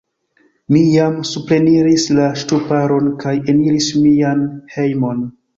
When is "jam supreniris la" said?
0.93-2.25